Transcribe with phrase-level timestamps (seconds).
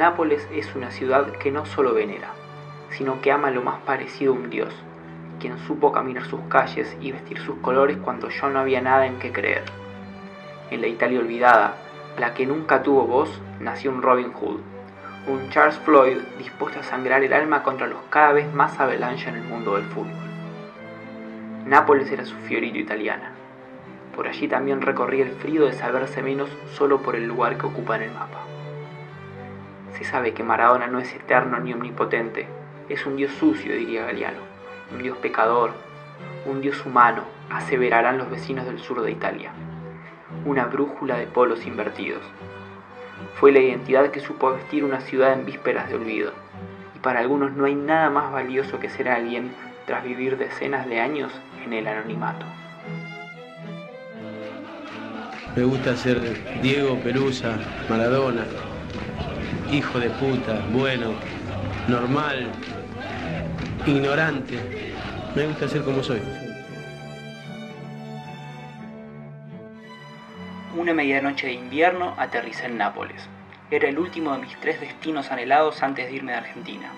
[0.00, 2.30] Nápoles es una ciudad que no solo venera,
[2.88, 4.72] sino que ama lo más parecido a un dios,
[5.38, 9.18] quien supo caminar sus calles y vestir sus colores cuando yo no había nada en
[9.18, 9.64] qué creer.
[10.70, 11.74] En la Italia olvidada,
[12.18, 14.60] la que nunca tuvo voz, nació un Robin Hood,
[15.28, 19.36] un Charles Floyd dispuesto a sangrar el alma contra los cada vez más avalancha en
[19.36, 20.16] el mundo del fútbol.
[21.66, 23.32] Nápoles era su fiorito italiana.
[24.16, 27.96] Por allí también recorría el frío de saberse menos solo por el lugar que ocupa
[27.96, 28.49] en el mapa.
[30.00, 32.46] Se sabe que Maradona no es eterno ni omnipotente,
[32.88, 34.38] es un dios sucio, diría Galeano,
[34.94, 35.72] un dios pecador,
[36.46, 39.52] un dios humano, aseverarán los vecinos del sur de Italia.
[40.46, 42.22] Una brújula de polos invertidos.
[43.34, 46.32] Fue la identidad que supo vestir una ciudad en vísperas de olvido,
[46.96, 49.52] y para algunos no hay nada más valioso que ser alguien
[49.84, 51.30] tras vivir decenas de años
[51.62, 52.46] en el anonimato.
[55.54, 56.20] Me gusta ser
[56.62, 57.58] Diego Pelusa,
[57.90, 58.46] Maradona,
[59.72, 61.12] hijo de puta, bueno,
[61.86, 62.50] normal,
[63.86, 64.94] ignorante.
[65.34, 66.20] Me gusta ser como soy.
[70.76, 73.28] Una medianoche de invierno aterricé en Nápoles.
[73.70, 76.90] Era el último de mis tres destinos anhelados antes de irme de Argentina.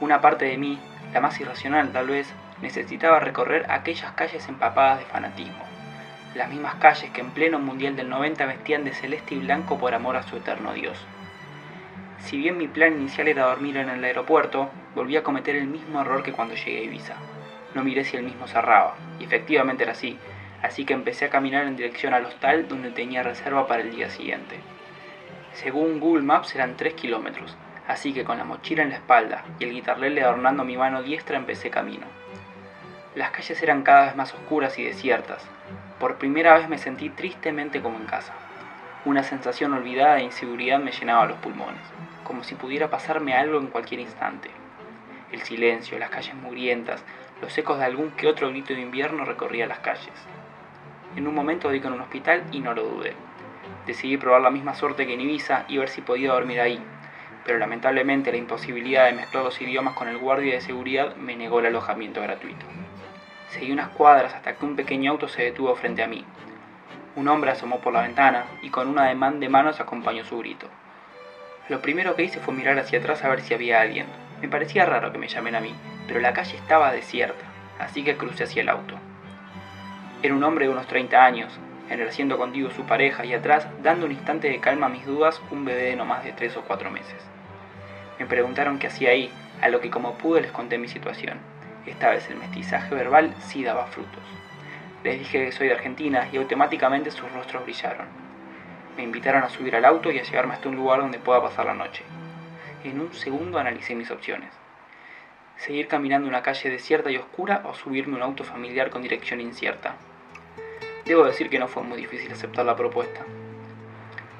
[0.00, 0.78] Una parte de mí,
[1.12, 5.64] la más irracional tal vez, necesitaba recorrer aquellas calles empapadas de fanatismo.
[6.36, 9.94] Las mismas calles que en pleno Mundial del 90 vestían de celeste y blanco por
[9.94, 10.98] amor a su eterno Dios.
[12.18, 16.00] Si bien mi plan inicial era dormir en el aeropuerto, volví a cometer el mismo
[16.00, 17.14] error que cuando llegué a Ibiza.
[17.74, 20.18] No miré si el mismo cerraba, y efectivamente era así,
[20.62, 24.10] así que empecé a caminar en dirección al hostal donde tenía reserva para el día
[24.10, 24.56] siguiente.
[25.52, 27.56] Según Google Maps eran 3 kilómetros,
[27.86, 31.36] así que con la mochila en la espalda y el guitarrele adornando mi mano diestra
[31.36, 32.06] empecé camino.
[33.14, 35.42] Las calles eran cada vez más oscuras y desiertas.
[35.98, 38.34] Por primera vez me sentí tristemente como en casa.
[39.06, 41.80] Una sensación olvidada de inseguridad me llenaba los pulmones
[42.24, 44.50] como si pudiera pasarme algo en cualquier instante.
[45.30, 47.04] El silencio, las calles mugrientas,
[47.40, 50.12] los ecos de algún que otro grito de invierno recorría las calles.
[51.14, 53.14] En un momento di con un hospital y no lo dudé.
[53.86, 56.82] Decidí probar la misma suerte que en Ibiza y ver si podía dormir ahí,
[57.44, 61.60] pero lamentablemente la imposibilidad de mezclar los idiomas con el guardia de seguridad me negó
[61.60, 62.66] el alojamiento gratuito.
[63.50, 66.24] Seguí unas cuadras hasta que un pequeño auto se detuvo frente a mí.
[67.16, 70.68] Un hombre asomó por la ventana y con un ademán de manos acompañó su grito.
[71.70, 74.06] Lo primero que hice fue mirar hacia atrás a ver si había alguien.
[74.42, 75.74] Me parecía raro que me llamen a mí,
[76.06, 77.44] pero la calle estaba desierta,
[77.78, 78.96] así que crucé hacia el auto.
[80.22, 83.66] Era un hombre de unos 30 años, en el asiento contigo su pareja y atrás,
[83.82, 86.58] dando un instante de calma a mis dudas, un bebé de no más de 3
[86.58, 87.24] o 4 meses.
[88.18, 91.38] Me preguntaron qué hacía ahí, a lo que como pude les conté mi situación.
[91.86, 94.22] Esta vez el mestizaje verbal sí daba frutos.
[95.06, 98.08] Les dije que soy de Argentina y automáticamente sus rostros brillaron.
[98.96, 101.66] Me invitaron a subir al auto y a llevarme hasta un lugar donde pueda pasar
[101.66, 102.02] la noche.
[102.82, 104.50] En un segundo analicé mis opciones.
[105.58, 109.40] Seguir caminando una calle desierta y oscura o subirme a un auto familiar con dirección
[109.40, 109.94] incierta.
[111.04, 113.20] Debo decir que no fue muy difícil aceptar la propuesta.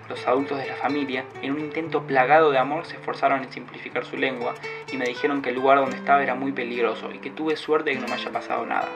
[0.09, 4.05] Los adultos de la familia, en un intento plagado de amor, se esforzaron en simplificar
[4.05, 4.55] su lengua
[4.93, 7.91] y me dijeron que el lugar donde estaba era muy peligroso y que tuve suerte
[7.91, 8.88] de que no me haya pasado nada.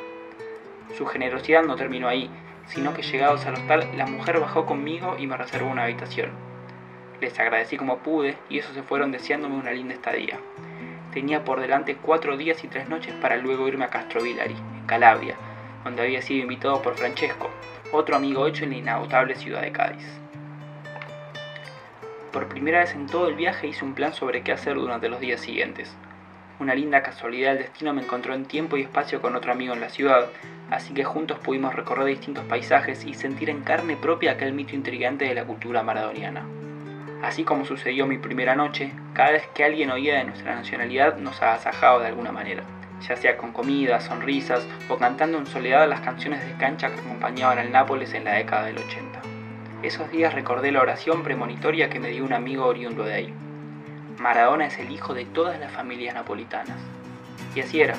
[0.97, 2.31] Su generosidad no terminó ahí,
[2.67, 6.31] sino que llegados al hostal, la mujer bajó conmigo y me reservó una habitación.
[7.21, 10.39] Les agradecí como pude y eso se fueron deseándome una linda estadía.
[11.13, 15.37] Tenía por delante cuatro días y tres noches para luego irme a Castrovillari, en Calabria,
[15.85, 17.51] donde había sido invitado por Francesco,
[17.93, 20.07] otro amigo hecho en la inagotable ciudad de Cádiz.
[22.33, 25.19] Por primera vez en todo el viaje hice un plan sobre qué hacer durante los
[25.19, 25.93] días siguientes.
[26.61, 29.81] Una linda casualidad del destino me encontró en tiempo y espacio con otro amigo en
[29.81, 30.29] la ciudad,
[30.71, 35.25] así que juntos pudimos recorrer distintos paisajes y sentir en carne propia aquel mito intrigante
[35.25, 36.45] de la cultura maradoniana.
[37.23, 41.43] Así como sucedió mi primera noche, cada vez que alguien oía de nuestra nacionalidad nos
[41.43, 42.63] agasajaba de alguna manera,
[43.07, 47.59] ya sea con comida, sonrisas o cantando en soledad las canciones de cancha que acompañaban
[47.59, 49.21] al Nápoles en la década del 80.
[49.83, 53.35] Esos días recordé la oración premonitoria que me dio un amigo oriundo de ahí.
[54.19, 56.77] Maradona es el hijo de todas las familias napolitanas.
[57.55, 57.97] Y así era.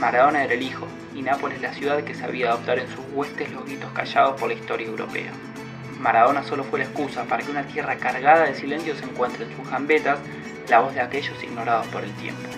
[0.00, 3.66] Maradona era el hijo, y Nápoles la ciudad que sabía adoptar en sus huestes los
[3.66, 5.30] gritos callados por la historia europea.
[5.98, 9.54] Maradona solo fue la excusa para que una tierra cargada de silencio se encuentre en
[9.54, 10.18] sus gambetas
[10.70, 12.48] la voz de aquellos ignorados por el tiempo.